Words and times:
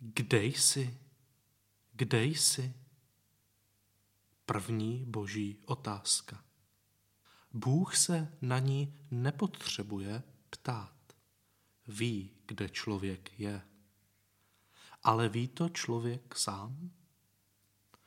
Kde 0.00 0.44
jsi? 0.44 0.98
Kde 1.92 2.24
jsi? 2.24 2.74
První 4.46 5.04
boží 5.04 5.58
otázka. 5.66 6.44
Bůh 7.52 7.96
se 7.96 8.38
na 8.40 8.58
ní 8.58 8.98
nepotřebuje 9.10 10.22
ptát. 10.50 10.94
Ví, 11.86 12.30
kde 12.46 12.68
člověk 12.68 13.40
je. 13.40 13.62
Ale 15.02 15.28
ví 15.28 15.48
to 15.48 15.68
člověk 15.68 16.36
sám? 16.36 16.90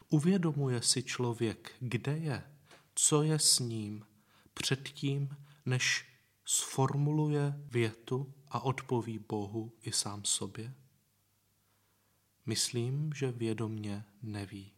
Uvědomuje 0.10 0.82
si 0.82 1.04
člověk, 1.04 1.76
kde 1.80 2.18
je, 2.18 2.56
co 2.96 3.24
je 3.24 3.40
s 3.40 3.60
ním, 3.60 4.06
předtím, 4.54 5.38
než 5.66 6.06
sformuluje 6.46 7.54
větu 7.58 8.34
a 8.48 8.60
odpoví 8.60 9.20
Bohu 9.20 9.78
i 9.82 9.92
sám 9.92 10.26
sobě? 10.26 10.81
Myslím, 12.46 13.14
že 13.14 13.32
vědomně 13.32 14.06
neví. 14.22 14.72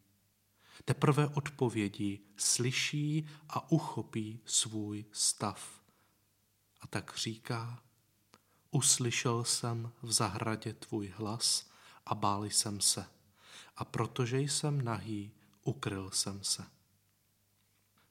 Teprve 0.85 1.27
odpovědí 1.27 2.19
slyší 2.37 3.27
a 3.49 3.71
uchopí 3.71 4.39
svůj 4.45 5.05
stav. 5.11 5.81
A 6.81 6.87
tak 6.87 7.17
říká, 7.17 7.83
uslyšel 8.71 9.43
jsem 9.43 9.91
v 10.01 10.11
zahradě 10.11 10.73
tvůj 10.73 11.13
hlas 11.15 11.71
a 12.05 12.15
bál 12.15 12.45
jsem 12.45 12.81
se. 12.81 13.05
A 13.75 13.85
protože 13.85 14.39
jsem 14.39 14.81
nahý, 14.81 15.31
ukryl 15.63 16.11
jsem 16.11 16.43
se. 16.43 16.65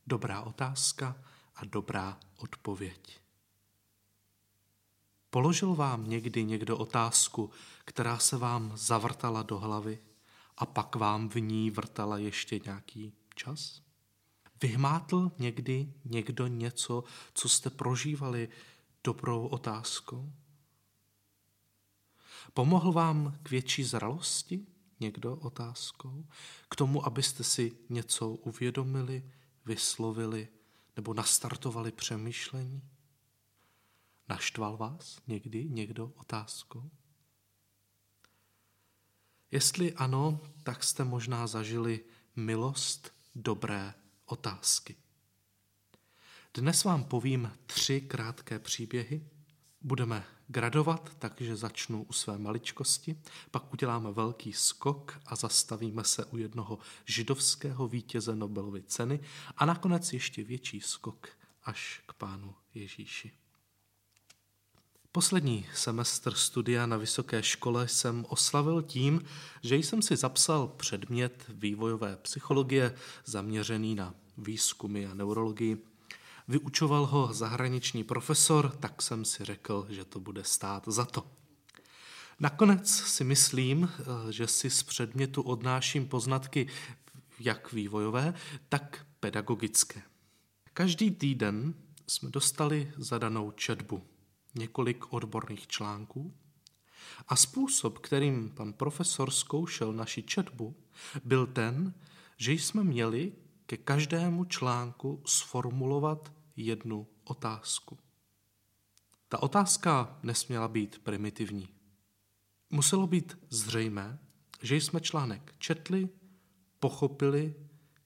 Dobrá 0.06 0.42
otázka 0.42 1.16
a 1.56 1.64
dobrá 1.64 2.20
odpověď. 2.36 3.21
Položil 5.34 5.74
vám 5.74 6.10
někdy 6.10 6.44
někdo 6.44 6.78
otázku, 6.78 7.50
která 7.84 8.18
se 8.18 8.36
vám 8.36 8.72
zavrtala 8.76 9.42
do 9.42 9.58
hlavy 9.58 9.98
a 10.56 10.66
pak 10.66 10.96
vám 10.96 11.28
v 11.28 11.36
ní 11.36 11.70
vrtala 11.70 12.18
ještě 12.18 12.60
nějaký 12.64 13.12
čas? 13.34 13.82
Vyhmátl 14.62 15.32
někdy 15.38 15.92
někdo 16.04 16.46
něco, 16.46 17.04
co 17.34 17.48
jste 17.48 17.70
prožívali 17.70 18.48
dobrou 19.04 19.46
otázkou? 19.46 20.32
Pomohl 22.54 22.92
vám 22.92 23.38
k 23.42 23.50
větší 23.50 23.84
zralosti 23.84 24.66
někdo 25.00 25.36
otázkou? 25.36 26.26
K 26.68 26.76
tomu, 26.76 27.06
abyste 27.06 27.44
si 27.44 27.72
něco 27.88 28.28
uvědomili, 28.28 29.30
vyslovili 29.66 30.48
nebo 30.96 31.14
nastartovali 31.14 31.92
přemýšlení? 31.92 32.82
Naštval 34.28 34.76
vás 34.76 35.20
někdy 35.26 35.64
někdo 35.68 36.12
otázkou? 36.16 36.90
Jestli 39.50 39.92
ano, 39.92 40.40
tak 40.62 40.84
jste 40.84 41.04
možná 41.04 41.46
zažili 41.46 42.04
milost 42.36 43.12
dobré 43.34 43.94
otázky. 44.26 44.96
Dnes 46.54 46.84
vám 46.84 47.04
povím 47.04 47.52
tři 47.66 48.00
krátké 48.00 48.58
příběhy. 48.58 49.28
Budeme 49.80 50.24
gradovat, 50.48 51.16
takže 51.18 51.56
začnu 51.56 52.02
u 52.02 52.12
své 52.12 52.38
maličkosti, 52.38 53.20
pak 53.50 53.72
uděláme 53.72 54.12
velký 54.12 54.52
skok 54.52 55.20
a 55.26 55.36
zastavíme 55.36 56.04
se 56.04 56.24
u 56.24 56.38
jednoho 56.38 56.78
židovského 57.04 57.88
vítěze 57.88 58.36
Nobelovy 58.36 58.82
ceny 58.82 59.20
a 59.56 59.66
nakonec 59.66 60.12
ještě 60.12 60.44
větší 60.44 60.80
skok 60.80 61.28
až 61.64 62.02
k 62.06 62.12
pánu 62.12 62.54
Ježíši. 62.74 63.41
Poslední 65.14 65.66
semestr 65.74 66.34
studia 66.34 66.86
na 66.86 66.96
vysoké 66.96 67.42
škole 67.42 67.88
jsem 67.88 68.26
oslavil 68.28 68.82
tím, 68.82 69.24
že 69.62 69.76
jsem 69.76 70.02
si 70.02 70.16
zapsal 70.16 70.68
předmět 70.68 71.44
vývojové 71.48 72.16
psychologie 72.16 72.94
zaměřený 73.24 73.94
na 73.94 74.14
výzkumy 74.38 75.06
a 75.06 75.14
neurologii. 75.14 75.76
Vyučoval 76.48 77.06
ho 77.06 77.32
zahraniční 77.32 78.04
profesor, 78.04 78.76
tak 78.80 79.02
jsem 79.02 79.24
si 79.24 79.44
řekl, 79.44 79.86
že 79.88 80.04
to 80.04 80.20
bude 80.20 80.44
stát 80.44 80.84
za 80.86 81.04
to. 81.04 81.26
Nakonec 82.40 82.90
si 82.90 83.24
myslím, 83.24 83.92
že 84.30 84.46
si 84.46 84.70
z 84.70 84.82
předmětu 84.82 85.42
odnáším 85.42 86.08
poznatky 86.08 86.66
jak 87.40 87.72
vývojové, 87.72 88.34
tak 88.68 89.06
pedagogické. 89.20 90.02
Každý 90.74 91.10
týden 91.10 91.74
jsme 92.06 92.30
dostali 92.30 92.92
zadanou 92.96 93.50
četbu 93.50 94.11
několik 94.54 95.12
odborných 95.12 95.66
článků 95.66 96.34
a 97.28 97.36
způsob, 97.36 97.98
kterým 97.98 98.50
pan 98.50 98.72
profesor 98.72 99.30
zkoušel 99.30 99.92
naši 99.92 100.22
četbu, 100.22 100.76
byl 101.24 101.46
ten, 101.46 101.94
že 102.36 102.52
jsme 102.52 102.84
měli 102.84 103.32
ke 103.66 103.76
každému 103.76 104.44
článku 104.44 105.22
sformulovat 105.26 106.32
jednu 106.56 107.06
otázku. 107.24 107.98
Ta 109.28 109.42
otázka 109.42 110.18
nesměla 110.22 110.68
být 110.68 110.98
primitivní. 110.98 111.68
Muselo 112.70 113.06
být 113.06 113.38
zřejmé, 113.50 114.18
že 114.62 114.76
jsme 114.76 115.00
článek 115.00 115.54
četli, 115.58 116.08
pochopili, 116.80 117.54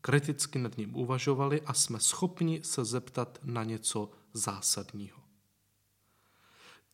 kriticky 0.01 0.59
nad 0.59 0.77
ním 0.77 0.97
uvažovali 0.97 1.63
a 1.63 1.75
jsme 1.75 2.01
schopni 2.01 2.61
se 2.65 2.85
zeptat 2.85 3.39
na 3.43 3.65
něco 3.65 4.11
zásadního. 4.33 5.26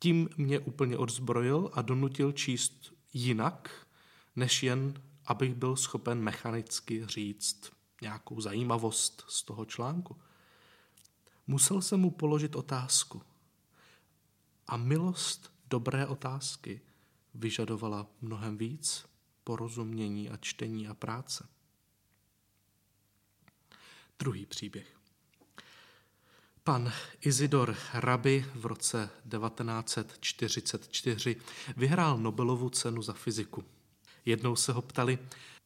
Tím 0.03 0.29
mě 0.37 0.59
úplně 0.59 0.99
odzbrojil 0.99 1.71
a 1.73 1.83
donutil 1.83 2.33
číst 2.33 2.93
jinak, 3.13 3.87
než 4.37 4.63
jen 4.63 5.03
abych 5.25 5.55
byl 5.55 5.77
schopen 5.77 6.21
mechanicky 6.21 7.07
říct 7.07 7.73
nějakou 8.03 8.41
zajímavost 8.41 9.25
z 9.29 9.43
toho 9.43 9.65
článku. 9.65 10.21
Musel 11.47 11.83
jsem 11.83 12.01
mu 12.01 12.11
položit 12.11 12.57
otázku. 12.57 13.23
A 14.67 14.77
milost 14.77 15.53
dobré 15.67 16.07
otázky 16.07 16.81
vyžadovala 17.35 18.07
mnohem 18.21 18.57
víc 18.57 19.07
porozumění 19.45 20.31
a 20.31 20.37
čtení 20.37 20.89
a 20.89 20.95
práce. 20.95 21.49
Druhý 24.19 24.47
příběh. 24.47 25.02
Pan 26.65 26.93
Izidor 27.21 27.77
Rabi 27.95 28.47
v 28.55 28.67
roce 28.67 29.11
1944 29.31 31.37
vyhrál 31.77 32.19
Nobelovu 32.19 32.71
cenu 32.71 33.03
za 33.03 33.13
fyziku. 33.13 33.65
Jednou 34.25 34.57
se 34.57 34.73
ho 34.73 34.83
ptali, 34.83 35.19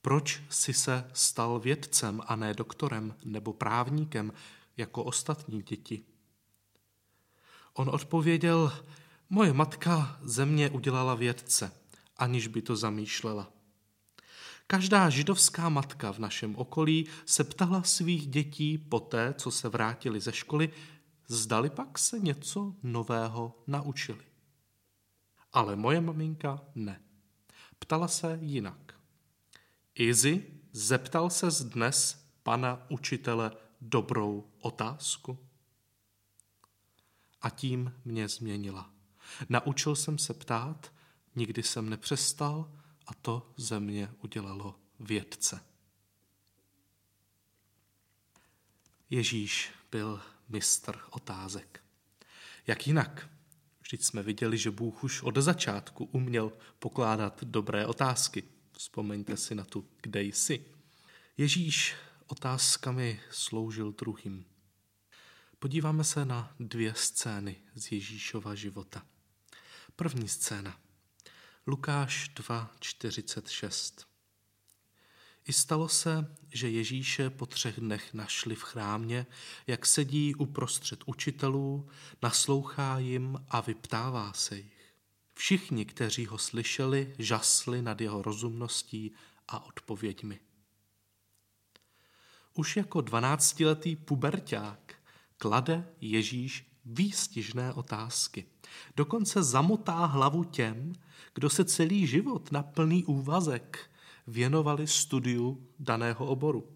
proč 0.02 0.42
si 0.50 0.72
se 0.72 1.10
stal 1.12 1.60
vědcem 1.60 2.20
a 2.26 2.36
ne 2.36 2.54
doktorem 2.54 3.14
nebo 3.24 3.52
právníkem 3.52 4.32
jako 4.76 5.04
ostatní 5.04 5.62
děti. 5.62 6.02
On 7.72 7.88
odpověděl, 7.88 8.72
moje 9.30 9.52
matka 9.52 10.18
ze 10.22 10.46
mě 10.46 10.70
udělala 10.70 11.14
vědce, 11.14 11.72
aniž 12.16 12.46
by 12.46 12.62
to 12.62 12.76
zamýšlela. 12.76 13.56
Každá 14.66 15.10
židovská 15.10 15.69
matka 15.69 16.12
v 16.12 16.19
našem 16.19 16.56
okolí 16.56 17.06
se 17.27 17.44
ptala 17.44 17.82
svých 17.82 18.27
dětí 18.27 18.78
poté, 18.78 19.34
co 19.38 19.50
se 19.50 19.69
vrátili 19.69 20.21
ze 20.21 20.32
školy, 20.32 20.71
zdali 21.28 21.71
pak 21.71 21.99
se 21.99 22.19
něco 22.19 22.75
nového 22.82 23.62
naučili. 23.66 24.25
Ale 25.53 25.76
moje 25.76 26.00
maminka 26.00 26.60
ne. 26.75 27.00
Ptala 27.78 28.09
se 28.09 28.38
jinak. 28.43 28.94
Izzy, 29.94 30.44
zeptal 30.72 31.31
se 31.31 31.47
dnes 31.65 32.26
pana 32.43 32.87
učitele 32.88 33.50
dobrou 33.81 34.50
otázku? 34.60 35.38
A 37.43 37.50
tím 37.50 37.93
mě 38.05 38.28
změnila. 38.28 38.91
Naučil 39.49 39.97
jsem 39.97 40.19
se 40.19 40.34
ptát, 40.34 40.93
nikdy 41.37 41.62
jsem 41.62 41.91
nepřestal, 41.91 42.72
a 43.06 43.15
to 43.15 43.53
ze 43.56 43.81
mě 43.81 44.11
udělalo 44.23 44.79
vědce. 45.00 45.61
Ježíš 49.11 49.70
byl 49.91 50.23
mistr 50.49 51.00
otázek. 51.11 51.85
Jak 52.67 52.87
jinak? 52.87 53.29
Vždyť 53.81 54.05
jsme 54.05 54.23
viděli, 54.23 54.58
že 54.58 54.70
Bůh 54.70 55.05
už 55.05 55.23
od 55.23 55.37
začátku 55.37 56.05
uměl 56.05 56.53
pokládat 56.79 57.44
dobré 57.44 57.87
otázky. 57.87 58.43
Vzpomeňte 58.73 59.37
si 59.37 59.55
na 59.55 59.64
tu, 59.64 59.88
kde 60.02 60.23
jsi. 60.23 60.64
Ježíš 61.37 61.94
otázkami 62.26 63.20
sloužil 63.31 63.93
druhým. 63.93 64.44
Podíváme 65.59 66.05
se 66.05 66.25
na 66.25 66.55
dvě 66.61 66.94
scény 66.94 67.56
z 67.75 67.93
Ježíšova 67.93 68.55
života. 68.55 69.06
První 69.97 70.29
scéna. 70.29 70.86
Lukáš 71.68 72.30
2.46 72.34 74.04
I 75.44 75.52
stalo 75.52 75.88
se, 75.88 76.36
že 76.52 76.70
Ježíše 76.70 77.30
po 77.30 77.46
třech 77.46 77.80
dnech 77.80 78.14
našli 78.14 78.54
v 78.54 78.62
chrámě, 78.62 79.26
jak 79.66 79.86
sedí 79.86 80.34
uprostřed 80.34 81.00
učitelů, 81.06 81.88
naslouchá 82.22 82.98
jim 82.98 83.44
a 83.48 83.60
vyptává 83.60 84.32
se 84.32 84.56
jich. 84.56 84.94
Všichni, 85.34 85.84
kteří 85.84 86.26
ho 86.26 86.38
slyšeli, 86.38 87.14
žasli 87.18 87.82
nad 87.82 88.00
jeho 88.00 88.22
rozumností 88.22 89.12
a 89.48 89.64
odpověďmi. 89.66 90.40
Už 92.54 92.76
jako 92.76 93.00
dvanáctiletý 93.00 93.96
puberták 93.96 94.94
klade 95.36 95.88
Ježíš 96.00 96.72
výstižné 96.84 97.72
otázky. 97.72 98.46
Dokonce 98.96 99.42
zamotá 99.42 100.04
hlavu 100.04 100.44
těm, 100.44 100.92
kdo 101.34 101.50
se 101.50 101.64
celý 101.64 102.06
život 102.06 102.52
na 102.52 102.62
plný 102.62 103.04
úvazek 103.04 103.90
věnovali 104.26 104.86
studiu 104.86 105.66
daného 105.78 106.26
oboru. 106.26 106.68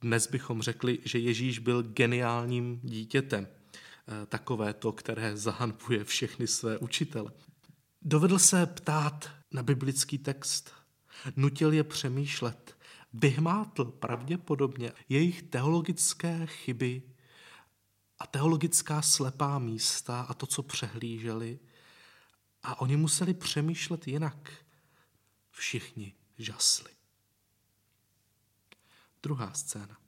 Dnes 0.00 0.26
bychom 0.26 0.62
řekli, 0.62 0.98
že 1.04 1.18
Ježíš 1.18 1.58
byl 1.58 1.82
geniálním 1.82 2.80
dítětem, 2.82 3.48
eh, 3.48 4.26
takové 4.26 4.74
to, 4.74 4.92
které 4.92 5.36
zahanbuje 5.36 6.04
všechny 6.04 6.46
své 6.46 6.78
učitele. 6.78 7.32
Dovedl 8.02 8.38
se 8.38 8.66
ptát 8.66 9.30
na 9.52 9.62
biblický 9.62 10.18
text, 10.18 10.72
nutil 11.36 11.72
je 11.72 11.84
přemýšlet, 11.84 12.76
vyhmátl 13.12 13.84
pravděpodobně 13.84 14.92
jejich 15.08 15.42
teologické 15.42 16.46
chyby 16.46 17.02
a 18.18 18.26
teologická 18.26 19.02
slepá 19.02 19.58
místa 19.58 20.20
a 20.20 20.34
to, 20.34 20.46
co 20.46 20.62
přehlíželi. 20.62 21.58
A 22.68 22.80
oni 22.80 22.96
museli 22.96 23.34
přemýšlet 23.34 24.08
jinak. 24.08 24.52
Všichni 25.50 26.14
žasli. 26.38 26.90
Druhá 29.22 29.52
scéna. 29.52 29.98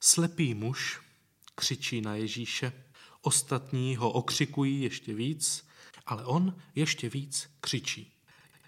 Slepý 0.00 0.54
muž 0.54 1.00
křičí 1.54 2.00
na 2.00 2.14
Ježíše, 2.14 2.72
ostatní 3.20 3.96
ho 3.96 4.10
okřikují 4.10 4.82
ještě 4.82 5.14
víc, 5.14 5.68
ale 6.06 6.24
on 6.24 6.56
ještě 6.74 7.08
víc 7.08 7.50
křičí. 7.60 8.12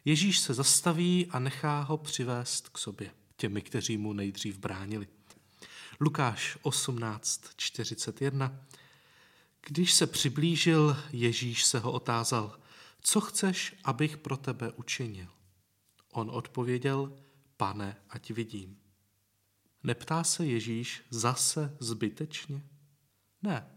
Ježíš 0.05 0.39
se 0.39 0.55
zastaví 0.55 1.27
a 1.31 1.39
nechá 1.39 1.81
ho 1.81 1.99
přivést 1.99 2.69
k 2.69 2.79
sobě, 2.79 3.11
těmi, 3.37 3.63
kteří 3.63 3.97
mu 3.97 4.13
nejdřív 4.13 4.59
bránili. 4.59 5.09
Lukáš 6.01 6.59
18.41 6.63 8.59
Když 9.67 9.93
se 9.93 10.07
přiblížil, 10.07 10.97
Ježíš 11.13 11.65
se 11.65 11.79
ho 11.79 11.93
otázal, 11.93 12.60
co 13.01 13.21
chceš, 13.21 13.77
abych 13.85 14.19
pro 14.19 14.37
tebe 14.37 14.73
učinil? 14.73 15.29
On 16.13 16.31
odpověděl, 16.31 17.17
pane, 17.57 17.97
ať 18.09 18.31
vidím. 18.31 18.81
Neptá 19.83 20.25
se 20.25 20.47
Ježíš 20.47 21.03
zase 21.11 21.77
zbytečně? 21.81 22.69
Ne. 23.43 23.71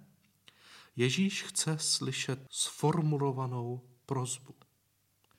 Ježíš 0.95 1.43
chce 1.43 1.77
slyšet 1.79 2.47
sformulovanou 2.49 3.89
prozbu. 4.05 4.55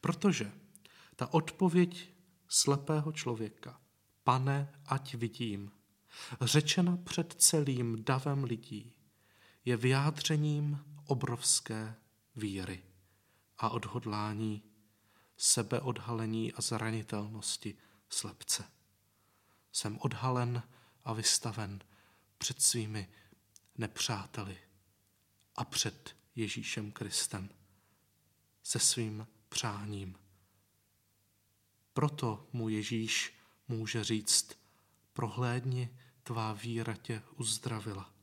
Protože 0.01 0.53
ta 1.17 1.35
odpověď 1.35 2.11
slepého 2.49 3.13
člověka, 3.13 3.81
pane, 4.25 4.73
ať 4.87 5.15
vidím, 5.15 5.71
řečena 6.41 6.97
před 6.97 7.35
celým 7.39 8.05
davem 8.05 8.45
lidí, 8.45 8.93
je 9.65 9.77
vyjádřením 9.77 10.79
obrovské 11.07 11.95
víry 12.37 12.83
a 13.59 13.69
odhodlání, 13.69 14.63
sebeodhalení 15.37 16.53
a 16.53 16.63
zranitelnosti 16.63 17.77
slepce. 18.09 18.71
Jsem 19.73 19.99
odhalen 20.01 20.63
a 21.05 21.13
vystaven 21.13 21.81
před 22.39 22.63
svými 22.63 23.09
nepřáteli 23.79 24.59
a 25.57 25.65
před 25.65 26.17
Ježíšem 26.35 26.93
Kristem 26.93 27.49
se 28.63 28.79
svým 28.79 29.27
přáním. 29.49 30.19
Proto 31.93 32.49
mu 32.53 32.69
Ježíš 32.69 33.35
může 33.69 34.05
říct, 34.05 34.59
prohlédni, 35.13 35.99
tvá 36.23 36.53
víra 36.53 36.97
tě 36.97 37.23
uzdravila. 37.37 38.14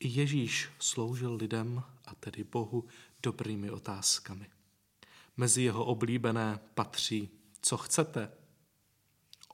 I 0.00 0.08
Ježíš 0.08 0.68
sloužil 0.78 1.34
lidem, 1.34 1.82
a 2.04 2.14
tedy 2.14 2.44
Bohu, 2.44 2.84
dobrými 3.22 3.70
otázkami. 3.70 4.46
Mezi 5.36 5.62
jeho 5.62 5.84
oblíbené 5.84 6.60
patří, 6.74 7.28
co 7.62 7.76
chcete, 7.76 8.30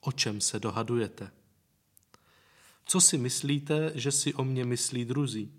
o 0.01 0.13
čem 0.13 0.41
se 0.41 0.61
dohadujete, 0.61 1.33
co 2.85 3.01
si 3.01 3.19
myslíte, 3.19 3.93
že 3.95 4.13
si 4.13 4.35
o 4.35 4.45
mě 4.45 4.65
myslí 4.65 5.05
druzí, 5.05 5.53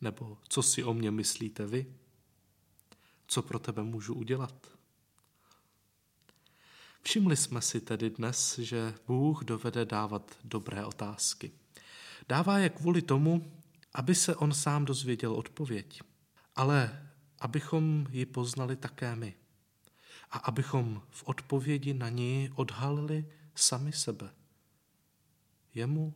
nebo 0.00 0.38
co 0.48 0.62
si 0.62 0.84
o 0.84 0.94
mě 0.94 1.10
myslíte 1.10 1.66
vy, 1.66 1.94
co 3.26 3.42
pro 3.42 3.58
tebe 3.58 3.82
můžu 3.82 4.14
udělat. 4.14 4.66
Všimli 7.02 7.36
jsme 7.36 7.62
si 7.62 7.80
tedy 7.80 8.10
dnes, 8.10 8.58
že 8.58 8.94
Bůh 9.06 9.44
dovede 9.44 9.84
dávat 9.84 10.36
dobré 10.44 10.84
otázky. 10.84 11.52
Dává 12.28 12.58
je 12.58 12.68
kvůli 12.68 13.02
tomu, 13.02 13.57
aby 13.98 14.14
se 14.14 14.36
on 14.36 14.52
sám 14.54 14.84
dozvěděl 14.84 15.34
odpověď, 15.34 16.02
ale 16.56 17.08
abychom 17.40 18.06
ji 18.10 18.26
poznali 18.26 18.76
také 18.76 19.16
my. 19.16 19.34
A 20.30 20.38
abychom 20.38 21.02
v 21.10 21.22
odpovědi 21.26 21.94
na 21.94 22.08
ní 22.08 22.50
odhalili 22.54 23.32
sami 23.54 23.92
sebe. 23.92 24.30
Jemu, 25.74 26.14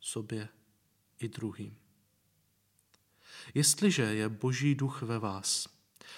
sobě 0.00 0.48
i 1.18 1.28
druhým. 1.28 1.78
Jestliže 3.54 4.02
je 4.02 4.28
Boží 4.28 4.74
duch 4.74 5.02
ve 5.02 5.18
vás, 5.18 5.68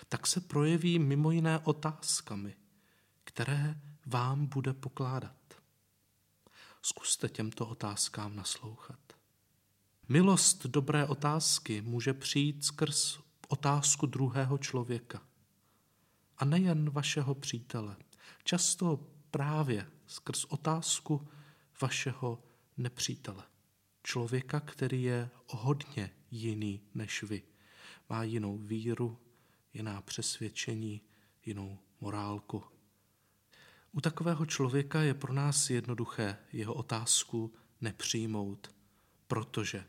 tak 0.08 0.26
se 0.26 0.40
projeví 0.40 0.98
mimo 0.98 1.30
jiné 1.30 1.58
otázkami– 1.58 2.54
které 3.34 3.80
vám 4.06 4.46
bude 4.46 4.72
pokládat. 4.72 5.36
Zkuste 6.82 7.28
těmto 7.28 7.66
otázkám 7.66 8.36
naslouchat. 8.36 8.98
Milost 10.08 10.66
dobré 10.66 11.06
otázky 11.06 11.82
může 11.82 12.14
přijít 12.14 12.64
skrz 12.64 13.18
otázku 13.48 14.06
druhého 14.06 14.58
člověka. 14.58 15.22
A 16.38 16.44
nejen 16.44 16.90
vašeho 16.90 17.34
přítele. 17.34 17.96
Často 18.44 19.06
právě 19.30 19.90
skrz 20.06 20.44
otázku 20.44 21.28
vašeho 21.82 22.42
nepřítele. 22.76 23.44
Člověka, 24.02 24.60
který 24.60 25.02
je 25.02 25.30
hodně 25.48 26.10
jiný 26.30 26.80
než 26.94 27.22
vy. 27.22 27.42
Má 28.10 28.22
jinou 28.22 28.58
víru, 28.58 29.18
jiná 29.74 30.02
přesvědčení, 30.02 31.00
jinou 31.46 31.78
morálku. 32.00 32.64
U 33.92 34.00
takového 34.00 34.46
člověka 34.46 35.02
je 35.02 35.14
pro 35.14 35.32
nás 35.32 35.70
jednoduché 35.70 36.36
jeho 36.52 36.74
otázku 36.74 37.54
nepřijmout, 37.80 38.74
protože 39.26 39.84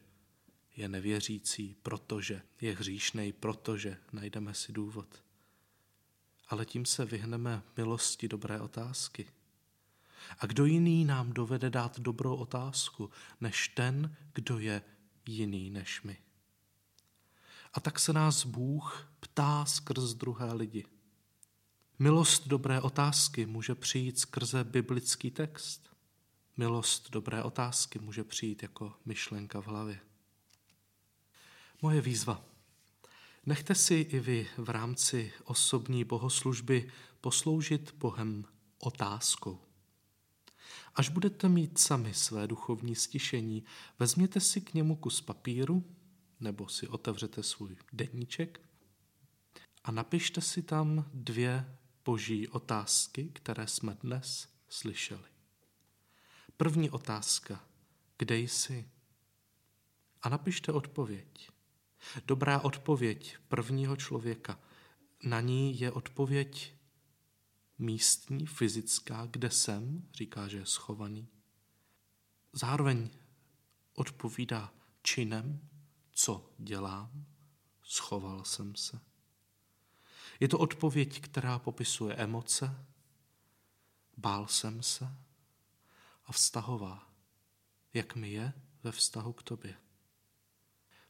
je 0.75 0.89
nevěřící, 0.89 1.75
protože 1.84 2.41
je 2.62 2.75
hříšnej, 2.75 3.34
protože 3.34 3.98
najdeme 4.12 4.53
si 4.53 4.74
důvod. 4.74 5.24
Ale 6.48 6.65
tím 6.65 6.86
se 6.86 7.05
vyhneme 7.05 7.63
milosti 7.77 8.27
dobré 8.27 8.62
otázky. 8.62 9.27
A 10.39 10.46
kdo 10.46 10.65
jiný 10.65 11.05
nám 11.05 11.34
dovede 11.34 11.70
dát 11.70 12.00
dobrou 12.00 12.36
otázku, 12.36 13.10
než 13.41 13.67
ten, 13.67 14.15
kdo 14.34 14.60
je 14.60 14.82
jiný 15.25 15.70
než 15.70 16.01
my? 16.01 16.17
A 17.74 17.79
tak 17.79 18.00
se 18.00 18.13
nás 18.13 18.46
Bůh 18.46 19.12
ptá 19.20 19.65
skrz 19.65 20.13
druhé 20.13 20.53
lidi. 20.53 20.86
Milost 22.00 22.48
dobré 22.48 22.82
otázky 22.82 23.46
může 23.46 23.75
přijít 23.75 24.20
skrze 24.20 24.63
biblický 24.63 25.32
text. 25.32 25.89
Milost 26.58 27.10
dobré 27.10 27.44
otázky 27.44 28.00
může 28.00 28.24
přijít 28.24 28.63
jako 28.63 28.94
myšlenka 29.05 29.62
v 29.62 29.67
hlavě. 29.67 30.00
Moje 31.86 32.01
výzva. 32.01 32.46
Nechte 33.46 33.75
si 33.75 33.96
i 33.96 34.20
vy 34.20 34.48
v 34.58 34.70
rámci 34.70 35.34
osobní 35.44 36.04
bohoslužby 36.04 36.92
posloužit 37.22 37.94
Bohem 37.96 38.46
otázkou. 38.80 39.62
Až 40.96 41.10
budete 41.10 41.50
mít 41.50 41.80
sami 41.80 42.13
své 42.13 42.48
duchovní 42.48 42.96
stišení, 42.96 43.63
vezměte 44.00 44.39
si 44.39 44.62
k 44.62 44.74
němu 44.74 44.96
kus 44.96 45.22
papíru 45.22 45.96
nebo 46.39 46.68
si 46.68 46.88
otevřete 46.88 47.44
svůj 47.44 47.77
deníček 47.94 48.62
a 49.84 49.92
napište 49.92 50.42
si 50.42 50.62
tam 50.62 51.10
dvě 51.13 51.77
boží 52.06 52.48
otázky, 52.48 53.30
které 53.34 53.68
jsme 53.68 53.98
dnes 54.04 54.50
slyšeli. 54.70 55.30
První 56.58 56.89
otázka. 56.89 57.63
Kde 58.18 58.38
jsi? 58.38 58.89
A 60.22 60.30
napište 60.30 60.72
odpověď. 60.72 61.55
Dobrá 62.26 62.60
odpověď 62.60 63.38
prvního 63.48 63.96
člověka. 63.96 64.60
Na 65.24 65.42
ní 65.42 65.80
je 65.80 65.92
odpověď 65.92 66.76
místní, 67.78 68.46
fyzická, 68.46 69.26
kde 69.26 69.52
jsem, 69.52 70.10
říká, 70.14 70.48
že 70.48 70.58
je 70.58 70.66
schovaný. 70.66 71.28
Zároveň 72.54 73.10
odpovídá 73.94 74.74
činem, 75.04 75.70
co 76.12 76.50
dělám, 76.58 77.26
schoval 77.84 78.44
jsem 78.44 78.76
se. 78.76 79.00
Je 80.40 80.48
to 80.48 80.60
odpověď, 80.60 81.22
která 81.22 81.60
popisuje 81.60 82.16
emoce, 82.16 82.86
bál 84.18 84.48
jsem 84.48 84.84
se 84.84 85.18
a 86.26 86.32
vztahová, 86.32 87.14
jak 87.94 88.16
mi 88.16 88.32
je 88.32 88.54
ve 88.84 88.92
vztahu 88.92 89.34
k 89.34 89.44
tobě. 89.44 89.85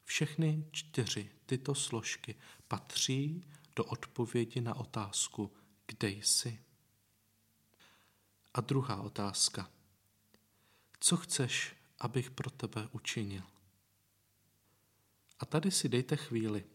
Všechny 0.06 0.66
čtyři 0.72 1.32
tyto 1.46 1.76
složky 1.76 2.36
patří 2.68 3.46
do 3.76 3.86
odpovědi 3.86 4.62
na 4.62 4.76
otázku, 4.76 5.54
kde 5.88 6.10
jsi. 6.10 6.64
A 8.54 8.62
druhá 8.62 9.02
otázka. 9.02 9.72
Co 11.00 11.18
chceš, 11.18 11.76
abych 12.00 12.32
pro 12.32 12.50
tebe 12.50 12.90
učinil? 12.92 13.44
A 15.40 15.46
tady 15.46 15.72
si 15.72 15.90
dejte 15.90 16.16
chvíli 16.16 16.66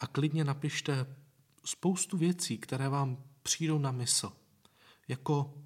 a 0.00 0.06
klidně 0.06 0.44
napište 0.44 1.16
spoustu 1.64 2.16
věcí, 2.16 2.58
které 2.58 2.88
vám 2.88 3.24
přijdou 3.42 3.78
na 3.78 3.90
mysl, 3.90 4.36
jako 5.08 5.62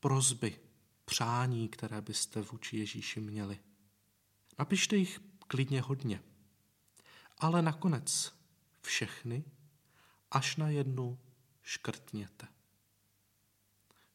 prozby, 0.00 0.60
přání, 1.04 1.68
které 1.68 2.00
byste 2.00 2.42
vůči 2.42 2.76
Ježíši 2.76 3.20
měli. 3.20 3.58
Napište 4.58 4.96
jich 4.96 5.20
klidně 5.48 5.80
hodně, 5.80 6.22
ale 7.38 7.62
nakonec 7.62 8.38
všechny 8.82 9.44
až 10.30 10.56
na 10.56 10.68
jednu 10.68 11.18
škrtněte. 11.62 12.48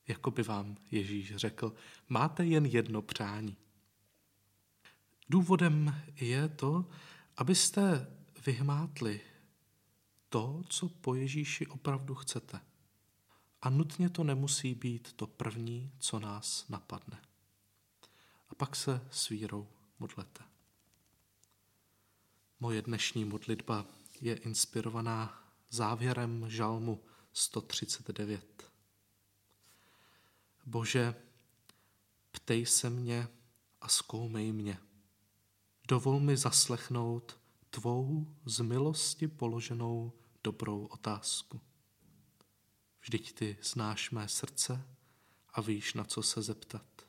Jako 0.07 0.31
by 0.31 0.43
vám 0.43 0.77
Ježíš 0.91 1.35
řekl, 1.35 1.73
máte 2.09 2.45
jen 2.45 2.65
jedno 2.65 3.01
přání. 3.01 3.57
Důvodem 5.29 6.01
je 6.15 6.49
to, 6.49 6.89
abyste 7.37 8.07
vyhmátli 8.45 9.21
to, 10.29 10.63
co 10.69 10.89
po 10.89 11.15
Ježíši 11.15 11.67
opravdu 11.67 12.15
chcete. 12.15 12.61
A 13.61 13.69
nutně 13.69 14.09
to 14.09 14.23
nemusí 14.23 14.75
být 14.75 15.13
to 15.13 15.27
první, 15.27 15.91
co 15.99 16.19
nás 16.19 16.69
napadne. 16.69 17.21
A 18.49 18.55
pak 18.55 18.75
se 18.75 19.07
s 19.11 19.29
vírou 19.29 19.67
modlete. 19.99 20.52
Moje 22.63 22.81
dnešní 22.81 23.25
modlitba 23.25 23.85
je 24.21 24.35
inspirovaná 24.35 25.47
závěrem 25.69 26.49
žalmu 26.49 27.03
139. 27.33 28.71
Bože, 30.65 31.15
ptej 32.31 32.65
se 32.65 32.89
mě 32.89 33.27
a 33.81 33.87
zkoumej 33.87 34.51
mě. 34.51 34.77
Dovol 35.87 36.19
mi 36.19 36.37
zaslechnout 36.37 37.39
tvou 37.69 38.35
z 38.45 38.59
milosti 38.59 39.27
položenou 39.27 40.13
dobrou 40.43 40.85
otázku. 40.85 41.61
Vždyť 43.01 43.33
ty 43.33 43.57
znáš 43.61 44.11
mé 44.11 44.27
srdce 44.27 44.87
a 45.53 45.61
víš, 45.61 45.93
na 45.93 46.03
co 46.03 46.23
se 46.23 46.41
zeptat. 46.41 47.07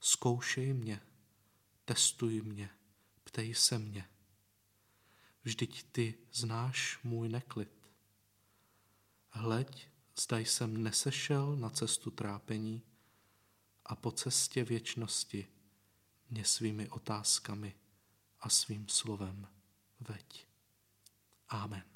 Zkoušej 0.00 0.72
mě, 0.72 1.00
testuj 1.84 2.42
mě, 2.42 2.70
ptej 3.34 3.54
se 3.54 3.78
mě. 3.78 4.08
Vždyť 5.42 5.86
ty 5.92 6.14
znáš 6.32 6.98
můj 7.04 7.28
neklid. 7.28 7.90
Hleď, 9.30 9.88
zda 10.18 10.38
jsem 10.38 10.82
nesešel 10.82 11.56
na 11.56 11.70
cestu 11.70 12.10
trápení 12.10 12.82
a 13.84 13.96
po 13.96 14.12
cestě 14.12 14.64
věčnosti 14.64 15.48
mě 16.30 16.44
svými 16.44 16.90
otázkami 16.90 17.74
a 18.40 18.48
svým 18.48 18.88
slovem 18.88 19.48
veď. 20.00 20.46
Amen. 21.48 21.93